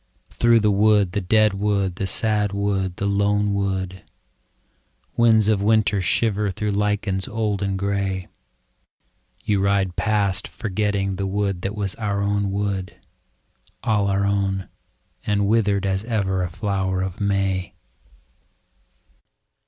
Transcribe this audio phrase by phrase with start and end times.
[0.31, 4.01] Through the wood, the dead wood, the sad wood, the lone wood,
[5.15, 8.27] Winds of winter shiver through lichens old and grey.
[9.45, 12.95] You ride past forgetting the wood that was our own wood.
[13.83, 14.69] All our own—
[15.27, 17.75] and withered as ever a flower of May.